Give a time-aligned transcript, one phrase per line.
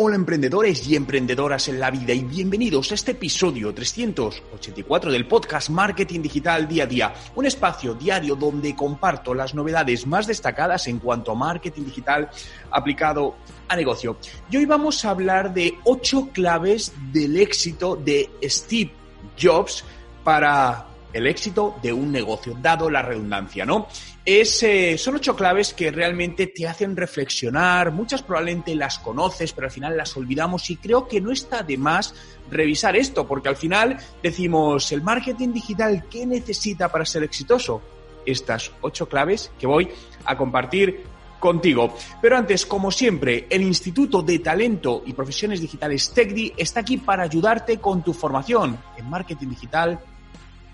[0.00, 5.70] Hola emprendedores y emprendedoras en la vida y bienvenidos a este episodio 384 del podcast
[5.70, 11.00] Marketing Digital Día a Día, un espacio diario donde comparto las novedades más destacadas en
[11.00, 12.30] cuanto a marketing digital
[12.70, 14.18] aplicado a negocio.
[14.48, 18.92] Y hoy vamos a hablar de ocho claves del éxito de Steve
[19.36, 19.82] Jobs
[20.22, 23.86] para el éxito de un negocio, dado la redundancia, ¿no?
[24.24, 29.66] Es, eh, son ocho claves que realmente te hacen reflexionar, muchas probablemente las conoces, pero
[29.68, 32.14] al final las olvidamos y creo que no está de más
[32.50, 37.80] revisar esto, porque al final decimos, el marketing digital, ¿qué necesita para ser exitoso?
[38.26, 39.88] Estas ocho claves que voy
[40.26, 41.04] a compartir
[41.38, 41.94] contigo.
[42.20, 47.22] Pero antes, como siempre, el Instituto de Talento y Profesiones Digitales TECDI está aquí para
[47.22, 50.00] ayudarte con tu formación en marketing digital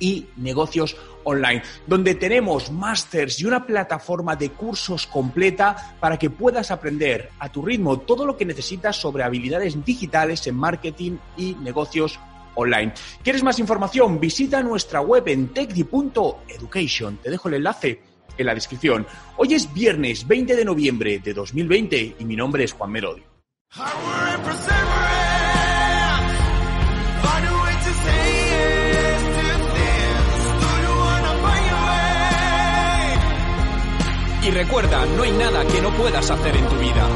[0.04, 6.70] y negocios online, donde tenemos másters y una plataforma de cursos completa para que puedas
[6.70, 12.20] aprender a tu ritmo todo lo que necesitas sobre habilidades digitales en marketing y negocios
[12.54, 12.92] online.
[13.22, 14.20] ¿Quieres más información?
[14.20, 17.16] Visita nuestra web en techdi.education.
[17.16, 18.02] Te dejo el enlace
[18.36, 19.06] en la descripción.
[19.38, 23.24] Hoy es viernes 20 de noviembre de 2020 y mi nombre es Juan Merodio.
[34.54, 37.08] Recuerda, no hay nada que no puedas hacer en tu vida.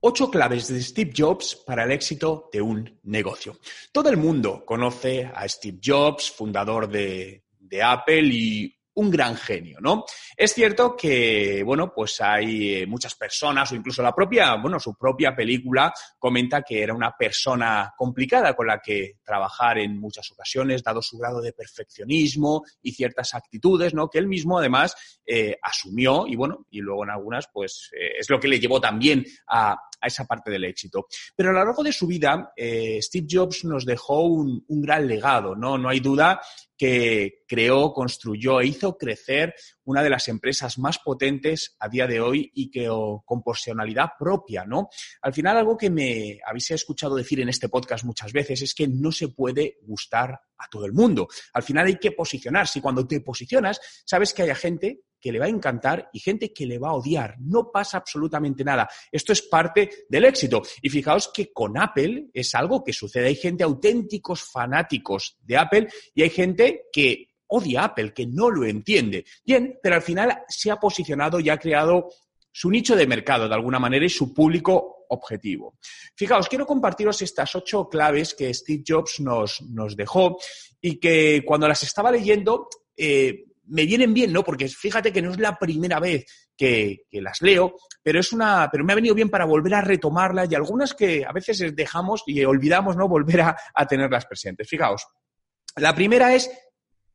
[0.00, 3.58] Ocho claves de Steve Jobs para el éxito de un negocio.
[3.90, 9.78] Todo el mundo conoce a Steve Jobs, fundador de, de Apple y un gran genio,
[9.80, 10.04] ¿no?
[10.36, 14.94] Es cierto que, bueno, pues hay eh, muchas personas o incluso la propia, bueno, su
[14.94, 20.82] propia película comenta que era una persona complicada con la que trabajar en muchas ocasiones,
[20.82, 24.08] dado su grado de perfeccionismo y ciertas actitudes, ¿no?
[24.08, 28.30] Que él mismo además eh, asumió y bueno, y luego en algunas, pues eh, es
[28.30, 29.76] lo que le llevó también a,
[30.06, 31.06] esa parte del éxito.
[31.34, 35.54] Pero a lo largo de su vida, Steve Jobs nos dejó un, un gran legado,
[35.54, 35.78] ¿no?
[35.78, 36.40] No hay duda
[36.76, 39.54] que creó, construyó e hizo crecer
[39.84, 42.88] una de las empresas más potentes a día de hoy y que
[43.24, 44.88] con personalidad propia, ¿no?
[45.22, 48.88] Al final, algo que me habéis escuchado decir en este podcast muchas veces es que
[48.88, 51.28] no se puede gustar a todo el mundo.
[51.52, 55.38] Al final hay que posicionarse y cuando te posicionas, sabes que haya gente que le
[55.38, 57.36] va a encantar y gente que le va a odiar.
[57.40, 58.86] No pasa absolutamente nada.
[59.10, 60.60] Esto es parte del éxito.
[60.82, 63.28] Y fijaos que con Apple es algo que sucede.
[63.28, 68.66] Hay gente auténticos fanáticos de Apple y hay gente que odia Apple, que no lo
[68.66, 69.24] entiende.
[69.46, 72.10] Bien, pero al final se ha posicionado y ha creado
[72.52, 75.78] su nicho de mercado de alguna manera y su público objetivo.
[76.14, 80.36] Fijaos, quiero compartiros estas ocho claves que Steve Jobs nos, nos dejó
[80.82, 84.44] y que cuando las estaba leyendo eh, me vienen bien, ¿no?
[84.44, 86.26] Porque fíjate que no es la primera vez
[86.56, 90.50] que, las leo, pero es una, pero me ha venido bien para volver a retomarlas
[90.50, 93.08] y algunas que a veces dejamos y olvidamos, ¿no?
[93.08, 94.68] Volver a, tenerlas presentes.
[94.68, 95.06] Fijaos.
[95.76, 96.50] La primera es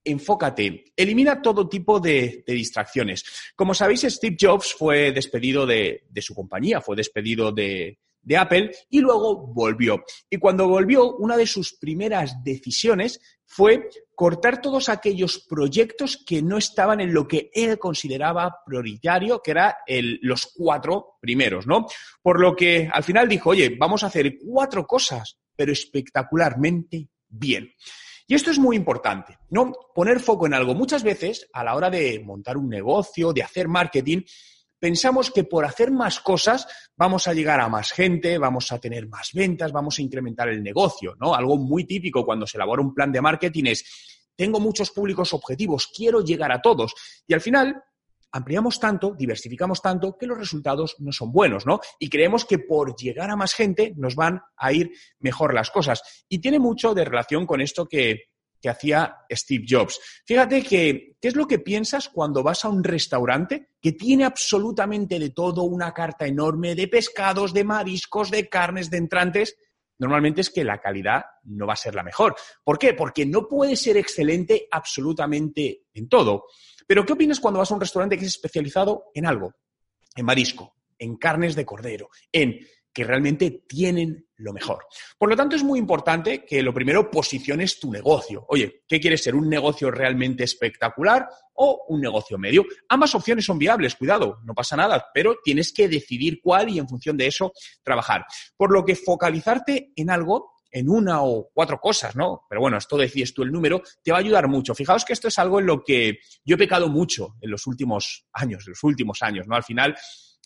[0.03, 3.23] enfócate, elimina todo tipo de, distracciones.
[3.55, 8.99] Como sabéis, Steve Jobs fue despedido de, su compañía, fue despedido de, de, Apple y
[8.99, 10.03] luego volvió.
[10.29, 13.19] Y cuando volvió, una de sus primeras decisiones
[13.51, 19.51] fue cortar todos aquellos proyectos que no estaban en lo que él consideraba prioritario, que
[19.51, 19.73] eran
[20.21, 21.87] los cuatro primeros, ¿no?
[22.21, 27.73] Por lo que al final dijo, oye, vamos a hacer cuatro cosas, pero espectacularmente bien.
[28.27, 29.73] Y esto es muy importante, ¿no?
[29.95, 30.75] Poner foco en algo.
[30.75, 34.21] Muchas veces, a la hora de montar un negocio, de hacer marketing,
[34.79, 39.07] pensamos que por hacer más cosas vamos a llegar a más gente, vamos a tener
[39.07, 41.35] más ventas, vamos a incrementar el negocio, ¿no?
[41.35, 43.85] Algo muy típico cuando se elabora un plan de marketing es
[44.35, 46.93] tengo muchos públicos objetivos, quiero llegar a todos.
[47.27, 47.83] Y al final
[48.31, 51.81] ampliamos tanto, diversificamos tanto, que los resultados no son buenos, ¿no?
[51.99, 56.23] Y creemos que por llegar a más gente nos van a ir mejor las cosas.
[56.29, 58.29] Y tiene mucho de relación con esto que,
[58.61, 59.99] que hacía Steve Jobs.
[60.25, 65.19] Fíjate que, ¿qué es lo que piensas cuando vas a un restaurante que tiene absolutamente
[65.19, 69.55] de todo, una carta enorme de pescados, de mariscos, de carnes, de entrantes?
[69.97, 72.35] Normalmente es que la calidad no va a ser la mejor.
[72.63, 72.93] ¿Por qué?
[72.93, 76.45] Porque no puede ser excelente absolutamente en todo.
[76.87, 79.53] Pero ¿qué opinas cuando vas a un restaurante que es especializado en algo?
[80.15, 82.59] En marisco, en carnes de cordero, en
[82.93, 84.85] que realmente tienen lo mejor.
[85.17, 88.45] Por lo tanto, es muy importante que lo primero posiciones tu negocio.
[88.49, 89.35] Oye, ¿qué quieres ser?
[89.35, 92.65] ¿Un negocio realmente espectacular o un negocio medio?
[92.87, 96.87] Ambas opciones son viables, cuidado, no pasa nada, pero tienes que decidir cuál y en
[96.87, 97.51] función de eso
[97.83, 98.25] trabajar.
[98.55, 102.45] Por lo que focalizarte en algo en una o cuatro cosas, ¿no?
[102.47, 104.75] Pero bueno, esto decides tú el número, te va a ayudar mucho.
[104.75, 108.27] Fijaos que esto es algo en lo que yo he pecado mucho en los últimos
[108.33, 109.55] años, en los últimos años, ¿no?
[109.55, 109.95] Al final,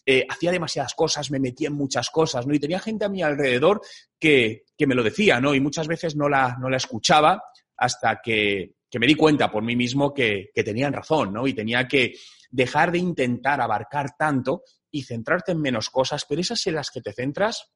[0.06, 2.54] eh, hacía demasiadas cosas, me metía en muchas cosas, ¿no?
[2.54, 3.82] Y tenía gente a mi alrededor
[4.20, 5.56] que, me lo decía, ¿no?
[5.56, 7.42] Y muchas veces no la, no la escuchaba
[7.78, 11.48] hasta que, me di cuenta por mí mismo que, que tenían razón, ¿no?
[11.48, 12.14] Y tenía que
[12.52, 17.02] dejar de intentar abarcar tanto y centrarte en menos cosas, pero esas en las que
[17.02, 17.72] te centras,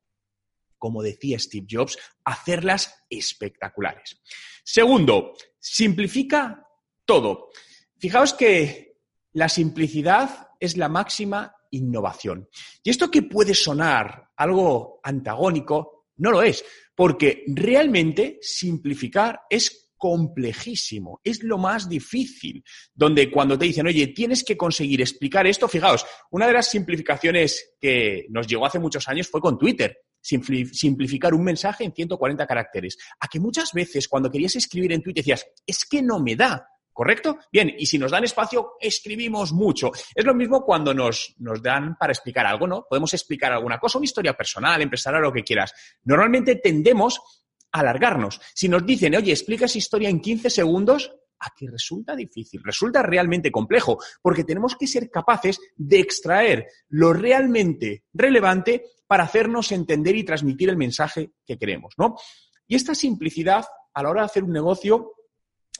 [0.77, 4.21] como decía Steve Jobs, hacerlas espectaculares.
[4.63, 6.67] Segundo, simplifica
[7.05, 7.49] todo.
[7.97, 8.99] Fijaos que
[9.31, 12.47] la simplicidad es la máxima innovación.
[12.83, 16.63] Y esto que puede sonar algo antagónico, no lo es,
[16.95, 24.43] porque realmente simplificar es complejísimo, es lo más difícil, donde cuando te dicen, oye, tienes
[24.43, 29.27] que conseguir explicar esto, fijaos, una de las simplificaciones que nos llegó hace muchos años
[29.27, 32.97] fue con Twitter simplificar un mensaje en 140 caracteres.
[33.19, 36.67] A que muchas veces cuando querías escribir en Twitter decías, es que no me da,
[36.97, 37.37] ¿Correcto?
[37.51, 39.91] Bien, y si nos dan espacio, escribimos mucho.
[40.15, 42.87] Es lo mismo cuando nos, nos, dan para explicar algo, ¿no?
[42.89, 45.71] Podemos explicar alguna cosa, una historia personal, empresarial, lo que quieras.
[46.05, 47.21] Normalmente tendemos
[47.71, 48.41] a alargarnos.
[48.51, 53.51] Si nos dicen, oye, explica esa historia en 15 segundos, aquí resulta difícil, resulta realmente
[53.51, 60.23] complejo, porque tenemos que ser capaces de extraer lo realmente relevante para hacernos entender y
[60.23, 62.15] transmitir el mensaje que queremos, ¿no?
[62.67, 65.13] Y esta simplicidad a la hora de hacer un negocio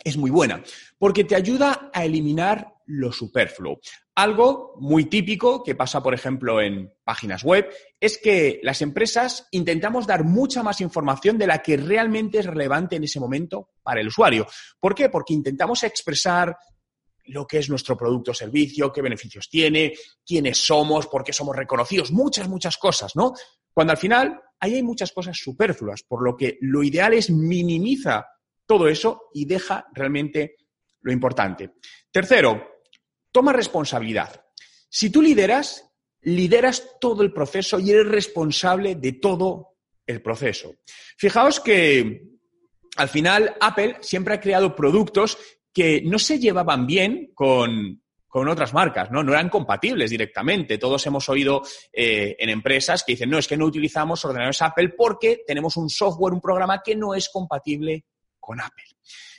[0.04, 0.64] es muy buena,
[0.98, 3.80] porque te ayuda a eliminar lo superfluo.
[4.16, 10.08] Algo muy típico que pasa, por ejemplo, en páginas web, es que las empresas intentamos
[10.08, 14.08] dar mucha más información de la que realmente es relevante en ese momento para el
[14.08, 14.48] usuario.
[14.80, 15.10] ¿Por qué?
[15.10, 16.58] Porque intentamos expresar
[17.26, 19.94] lo que es nuestro producto o servicio, qué beneficios tiene,
[20.26, 23.34] quiénes somos, por qué somos reconocidos, muchas, muchas cosas, ¿no?
[23.74, 28.26] Cuando al final ahí hay muchas cosas superfluas, por lo que lo ideal es minimizar
[28.68, 30.58] todo eso y deja realmente
[31.02, 31.72] lo importante.
[32.12, 32.82] Tercero,
[33.32, 34.44] toma responsabilidad.
[34.90, 35.90] Si tú lideras,
[36.22, 40.76] lideras todo el proceso y eres responsable de todo el proceso.
[41.18, 42.22] Fijaos que
[42.98, 45.38] al final Apple siempre ha creado productos
[45.74, 49.24] que no se llevaban bien con, otras marcas, ¿no?
[49.24, 50.78] No eran compatibles directamente.
[50.78, 54.90] Todos hemos oído eh, en empresas que dicen, no, es que no utilizamos ordenadores Apple
[54.90, 58.06] porque tenemos un software, un programa que no es compatible
[58.48, 58.86] con Apple.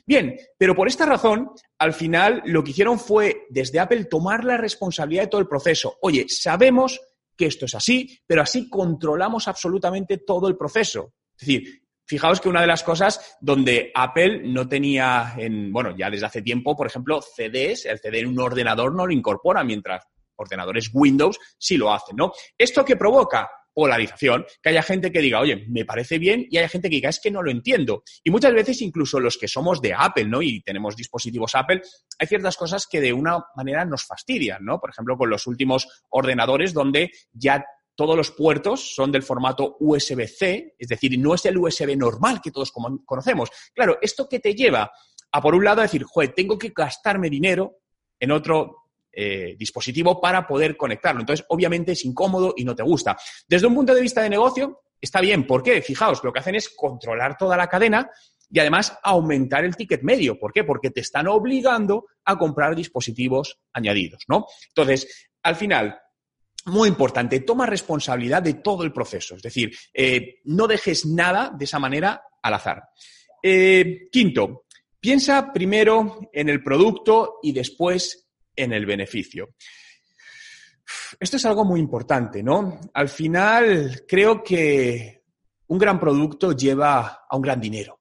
[0.04, 4.58] Bien, pero por esta razón, al final lo que hicieron fue desde Apple tomar la
[4.58, 5.96] responsabilidad de todo el proceso.
[6.02, 7.00] Oye, sabemos
[7.34, 11.14] que esto es así, pero así controlamos absolutamente todo el proceso.
[11.38, 16.10] Es decir, fijaos que una de las cosas donde Apple no tenía, en, bueno, ya
[16.10, 20.04] desde hace tiempo, por ejemplo, CDs, el CD en un ordenador no lo incorpora, mientras
[20.36, 22.32] ordenadores Windows sí lo hacen, ¿no?
[22.58, 23.48] ¿Esto qué provoca?
[23.78, 27.10] Polarización, que haya gente que diga, oye, me parece bien, y haya gente que diga,
[27.10, 28.02] es que no lo entiendo.
[28.24, 30.42] Y muchas veces incluso los que somos de Apple, ¿no?
[30.42, 31.82] Y tenemos dispositivos Apple,
[32.18, 34.80] hay ciertas cosas que de una manera nos fastidian, ¿no?
[34.80, 37.64] Por ejemplo, con los últimos ordenadores donde ya
[37.94, 42.50] todos los puertos son del formato USB-C, es decir, no es el USB normal que
[42.50, 43.48] todos conocemos.
[43.72, 44.90] Claro, ¿esto que te lleva?
[45.30, 47.76] A por un lado decir, joder, tengo que gastarme dinero
[48.18, 51.20] en otro eh, dispositivo para poder conectarlo.
[51.20, 53.16] Entonces, obviamente es incómodo y no te gusta.
[53.48, 55.46] Desde un punto de vista de negocio, está bien.
[55.46, 55.82] ¿Por qué?
[55.82, 58.10] Fijaos, lo que hacen es controlar toda la cadena
[58.50, 60.38] y además aumentar el ticket medio.
[60.38, 60.64] ¿Por qué?
[60.64, 64.46] Porque te están obligando a comprar dispositivos añadidos, ¿no?
[64.68, 65.98] Entonces, al final,
[66.66, 69.36] muy importante, toma responsabilidad de todo el proceso.
[69.36, 72.84] Es decir, eh, no dejes nada de esa manera al azar.
[73.42, 74.64] Eh, quinto,
[75.00, 78.27] piensa primero en el producto y después
[78.58, 79.54] en el beneficio.
[81.18, 82.80] Esto es algo muy importante, ¿no?
[82.94, 85.22] Al final, creo que
[85.68, 88.00] un gran producto lleva a un gran dinero.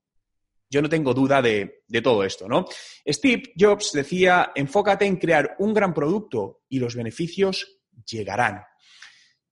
[0.69, 2.65] Yo no tengo duda de, todo esto, ¿no?
[3.07, 8.63] Steve Jobs decía, enfócate en crear un gran producto y los beneficios llegarán.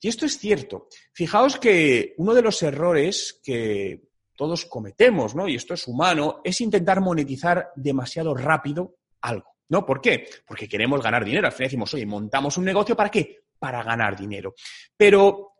[0.01, 0.87] Y esto es cierto.
[1.13, 5.47] Fijaos que uno de los errores que todos cometemos, ¿no?
[5.47, 9.54] Y esto es humano, es intentar monetizar demasiado rápido algo.
[9.69, 9.85] ¿No?
[9.85, 10.27] ¿Por qué?
[10.45, 11.47] Porque queremos ganar dinero.
[11.47, 13.45] Al final decimos, oye, montamos un negocio ¿para qué?
[13.57, 14.53] Para ganar dinero.
[14.95, 15.53] Pero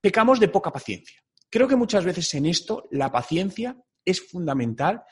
[0.00, 1.20] pecamos de poca paciencia.
[1.50, 5.02] Creo que muchas veces en esto la paciencia es fundamental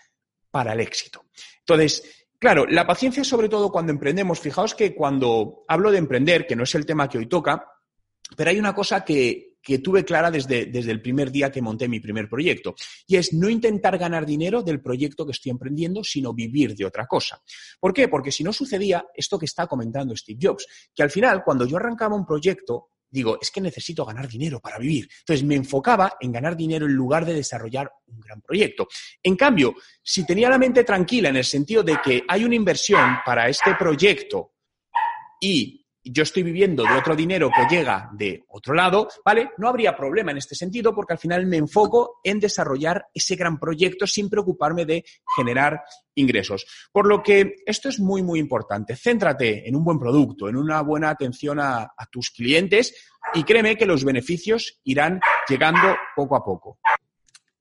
[0.51, 1.25] para el éxito.
[1.61, 6.57] Entonces, claro, la paciencia sobre todo cuando emprendemos, fijaos que cuando hablo de emprender, que
[6.57, 7.67] no es el tema que hoy toca,
[8.37, 11.89] pero hay una cosa que que tuve clara desde, desde, el primer día que monté
[11.89, 12.75] mi primer proyecto.
[13.07, 17.07] Y es no intentar ganar dinero del proyecto que estoy emprendiendo, sino vivir de otra
[17.07, 17.41] cosa.
[17.79, 18.09] ¿Por qué?
[18.09, 21.77] Porque si no sucedía esto que está comentando Steve Jobs, que al final, cuando yo
[21.77, 25.09] arrancaba un proyecto, digo, es que necesito ganar dinero para vivir.
[25.21, 28.89] Entonces me enfocaba en ganar dinero en lugar de desarrollar un gran proyecto.
[29.23, 33.19] En cambio, si tenía la mente tranquila en el sentido de que hay una inversión
[33.25, 34.55] para este proyecto
[35.41, 39.51] y yo estoy viviendo de otro dinero que llega de otro lado, ¿vale?
[39.59, 43.59] No habría problema en este sentido porque al final me enfoco en desarrollar ese gran
[43.59, 45.05] proyecto sin preocuparme de
[45.37, 45.83] generar
[46.15, 46.67] ingresos.
[46.91, 48.97] Por lo que esto es muy, muy importante.
[48.97, 52.95] Céntrate en un buen producto, en una buena atención a, a tus clientes
[53.35, 56.79] y créeme que los beneficios irán llegando poco a poco.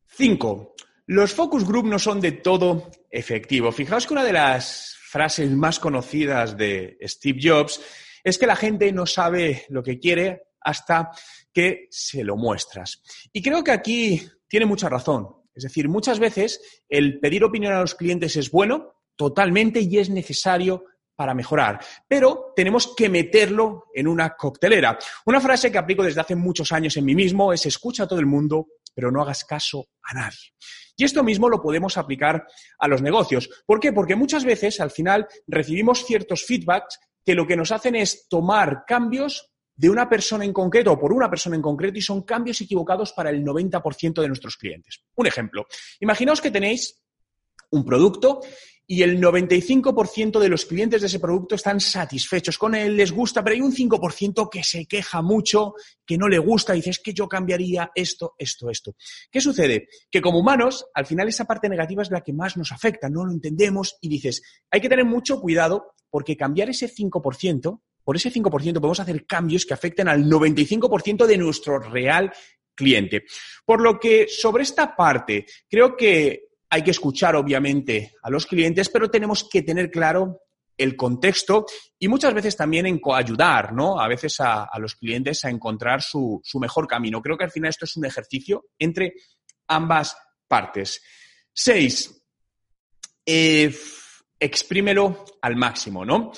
[0.08, 0.74] Cinco,
[1.08, 3.72] los focus group no son de todo efectivo.
[3.72, 7.82] Fijaos que una de las frases más conocidas de Steve Jobs
[8.24, 11.12] es que la gente no sabe lo que quiere hasta
[11.54, 13.02] que se lo muestras.
[13.34, 15.28] Y creo que aquí tiene mucha razón.
[15.54, 20.10] Es decir, muchas veces el pedir opinión a los clientes es bueno, totalmente, y es
[20.10, 20.86] necesario
[21.16, 21.80] para mejorar.
[22.08, 24.98] Pero tenemos que meterlo en una coctelera.
[25.26, 28.20] Una frase que aplico desde hace muchos años en mí mismo es escucha a todo
[28.20, 30.56] el mundo, pero no hagas caso a nadie.
[30.96, 32.46] Y esto mismo lo podemos aplicar
[32.80, 33.50] a los negocios.
[33.66, 33.94] ¿Por qué?
[33.94, 38.84] Porque muchas veces al final recibimos ciertos feedbacks que lo que nos hacen es tomar
[38.86, 42.62] cambios de una persona en concreto o por una persona en concreto y son cambios
[42.62, 45.04] equivocados para el 90% de nuestros clientes.
[45.16, 45.66] Un ejemplo,
[46.00, 47.02] imaginaos que tenéis
[47.72, 48.42] un producto
[48.92, 53.42] y el 95% de los clientes de ese producto están satisfechos con él, les gusta,
[53.42, 57.14] pero hay un 5% que se queja mucho, que no le gusta, y dice, que
[57.14, 58.94] yo cambiaría esto, esto, esto.
[59.32, 59.88] ¿Qué sucede?
[60.12, 63.24] Que como humanos, al final esa parte negativa es la que más nos afecta, no
[63.24, 68.30] lo entendemos y dices, hay que tener mucho cuidado porque cambiar ese 5%, por ese
[68.30, 72.34] 5% podemos hacer cambios que afecten al 95% de nuestro real
[72.76, 73.24] cliente.
[73.66, 78.88] Por lo que sobre esta parte, creo que hay que escuchar, obviamente, a los clientes,
[78.88, 80.40] pero tenemos que tener claro
[80.78, 81.66] el contexto
[82.00, 84.00] y muchas veces también en coayudar, ¿no?
[84.00, 87.22] A veces a, los clientes a encontrar su, mejor camino.
[87.22, 89.16] Creo que al final esto es un ejercicio entre
[89.68, 90.16] ambas
[90.48, 91.04] partes.
[91.52, 92.24] Seis,
[93.26, 93.76] eh,
[94.40, 96.32] exprímelo al máximo, ¿no?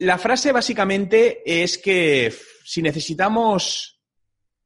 [0.00, 4.02] La frase básicamente es que si necesitamos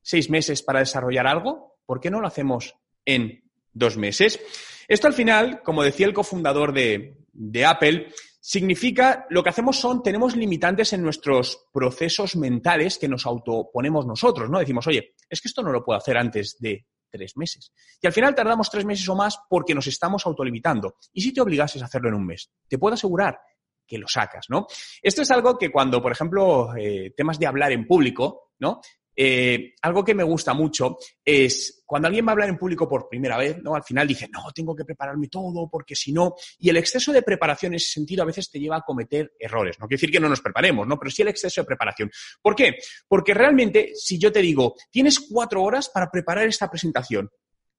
[0.02, 2.74] seis meses para desarrollar algo, ¿por qué no lo hacemos
[3.04, 4.40] en dos meses?
[4.88, 8.08] Esto al final, como decía el cofundador de, Apple,
[8.40, 14.50] significa lo que hacemos son, tenemos limitantes en nuestros procesos mentales que nos autoponemos nosotros,
[14.50, 14.58] ¿no?
[14.58, 17.72] Decimos, oye, es que esto no lo puedo hacer antes de tres meses.
[18.00, 20.96] Y al final tardamos tres meses o más porque nos estamos autolimitando.
[21.12, 22.50] ¿Y si te obligases a hacerlo en un mes?
[22.68, 23.38] Te puedo asegurar
[23.86, 24.66] que lo sacas, ¿no?
[25.02, 28.80] Esto es algo que cuando, por ejemplo, eh, temas de hablar en público, ¿no?
[29.14, 33.08] Eh, algo que me gusta mucho es cuando alguien va a hablar en público por
[33.08, 33.74] primera vez, ¿no?
[33.74, 36.34] Al final dice, no, tengo que prepararme todo porque si no.
[36.58, 39.78] Y el exceso de preparación en ese sentido a veces te lleva a cometer errores.
[39.78, 40.98] No quiere decir que no nos preparemos, ¿no?
[40.98, 42.10] Pero sí el exceso de preparación.
[42.40, 42.78] ¿Por qué?
[43.06, 47.30] Porque realmente, si yo te digo, tienes cuatro horas para preparar esta presentación,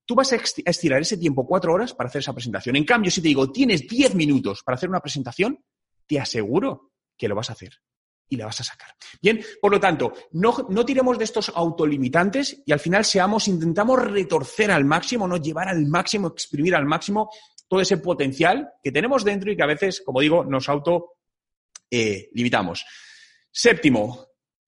[0.06, 2.76] tú vas a estirar ese tiempo cuatro horas para hacer esa presentación.
[2.76, 5.64] En cambio, si te digo, tienes diez minutos para hacer una presentación,
[6.06, 7.80] te aseguro que lo vas a hacer
[8.30, 8.90] y la vas a sacar.
[9.22, 14.02] Bien, por lo tanto, no, no, tiremos de estos autolimitantes y al final seamos, intentamos
[14.02, 17.30] retorcer al máximo, no llevar al máximo, exprimir al máximo
[17.68, 21.16] todo ese potencial que tenemos dentro y que a veces, como digo, nos auto
[21.90, 22.86] eh, limitamos.
[23.52, 24.28] Séptimo,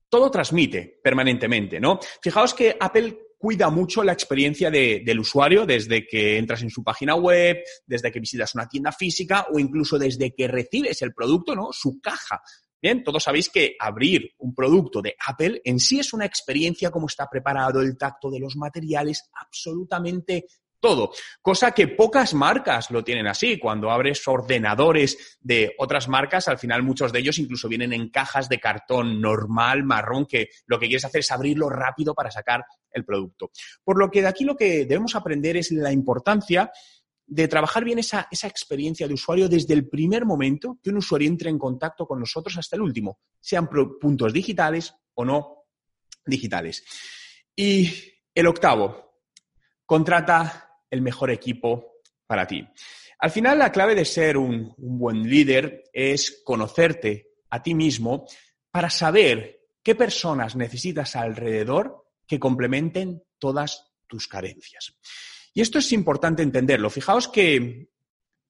[0.10, 2.00] todo transmite permanentemente, ¿no?
[2.22, 7.16] Fijaos que Apple cuida mucho la experiencia del usuario desde que entras en su página
[7.16, 11.70] web, desde que visitas una tienda física o incluso desde que recibes el producto, ¿no?
[11.72, 12.42] Su caja
[12.86, 17.08] Bien, todos sabéis que abrir un producto de Apple en sí es una experiencia, como
[17.08, 20.46] está preparado, el tacto de los materiales, absolutamente
[20.80, 21.12] todo.
[21.42, 23.58] Cosa que pocas marcas lo tienen así.
[23.58, 28.50] Cuando abres ordenadores de otras marcas, al final muchos de ellos incluso vienen en cajas
[28.50, 33.04] de cartón normal, marrón, que lo que quieres hacer es abrirlo rápido para sacar el
[33.04, 33.50] producto.
[33.84, 36.72] Por lo que de aquí lo que debemos aprender es la importancia
[37.28, 41.50] de trabajar bien esa, experiencia de usuario desde el primer momento que un usuario entre
[41.50, 45.66] en contacto con nosotros hasta el último, sean puntos digitales o no
[46.26, 46.84] digitales.
[47.56, 47.90] Y
[48.34, 49.22] el octavo,
[49.86, 52.68] contrata el mejor equipo para ti.
[53.20, 58.26] Al final, la clave de ser un, un buen líder es conocerte a ti mismo
[58.72, 64.98] para saber qué personas necesitas alrededor que complementen todas tus carencias.
[65.56, 66.90] Y esto es importante entenderlo.
[66.90, 67.88] Fijaos que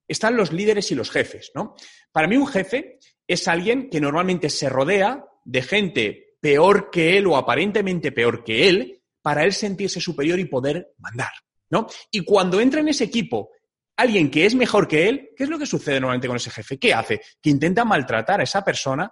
[0.08, 1.76] están los líderes y los jefes, ¿no?
[2.12, 2.98] Para mí un jefe
[3.28, 8.68] es alguien que normalmente se rodea de gente peor que él o aparentemente peor que
[8.68, 11.32] él, para él sentirse superior y poder mandar,
[11.70, 11.86] ¿no?
[12.10, 13.52] Y cuando entra en ese equipo
[13.98, 16.80] alguien que es mejor que él, ¿qué es lo que sucede normalmente con ese jefe?
[16.80, 17.22] ¿Qué hace?
[17.40, 19.12] Que intenta maltratar a esa persona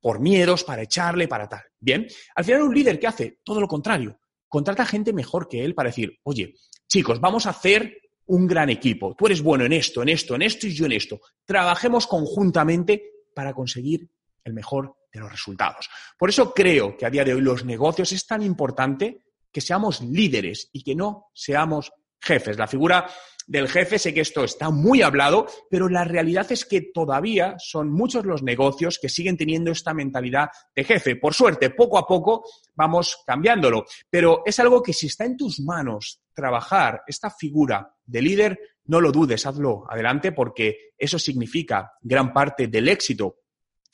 [0.00, 1.64] por miedos, para echarle, para tal.
[1.78, 5.74] Bien, al final un líder que hace todo lo contrario, contrata gente mejor que él
[5.74, 6.54] para decir, oye,
[6.88, 9.14] chicos, vamos a hacer un gran equipo.
[9.16, 11.20] Tú eres bueno en esto, en esto, en esto y yo en esto.
[11.44, 13.02] Trabajemos conjuntamente
[13.34, 14.08] para conseguir
[14.44, 15.88] el mejor de los resultados.
[16.18, 20.00] Por eso creo que a día de hoy los negocios es tan importante que seamos
[20.00, 22.58] líderes y que no seamos jefes.
[22.58, 23.08] La figura
[23.46, 27.90] del jefe, sé que esto está muy hablado, pero la realidad es que todavía son
[27.90, 31.16] muchos los negocios que siguen teniendo esta mentalidad de jefe.
[31.16, 35.60] Por suerte, poco a poco vamos cambiándolo, pero es algo que si está en tus
[35.60, 42.32] manos trabajar esta figura de líder, no lo dudes, hazlo adelante porque eso significa gran
[42.32, 43.38] parte del éxito.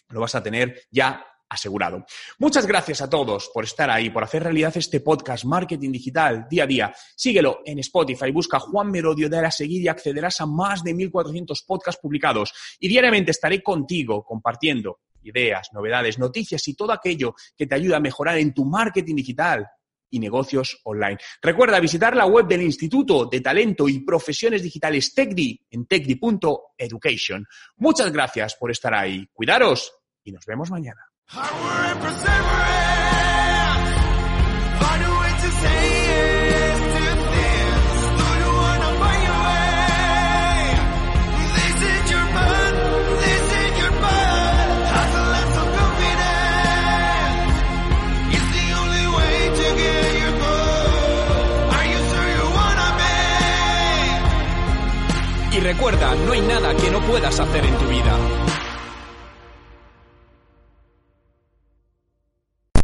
[0.09, 2.05] Lo vas a tener ya asegurado.
[2.39, 6.65] Muchas gracias a todos por estar ahí, por hacer realidad este podcast Marketing Digital día
[6.65, 6.95] a día.
[7.15, 11.65] Síguelo en Spotify, busca Juan Merodio, dale a seguir y accederás a más de 1.400
[11.67, 12.53] podcasts publicados.
[12.81, 18.01] Y diariamente estaré contigo compartiendo ideas, novedades, noticias y todo aquello que te ayuda a
[18.01, 19.67] mejorar en tu marketing digital
[20.11, 21.19] y negocios online.
[21.41, 27.47] Recuerda visitar la web del Instituto de Talento y Profesiones Digitales TECDI en tecdi.education.
[27.77, 29.27] Muchas gracias por estar ahí.
[29.33, 29.93] Cuidaros
[30.25, 31.12] y nos vemos mañana.
[55.55, 58.42] Y recuerda, no hay nada que no puedas hacer en tu vida.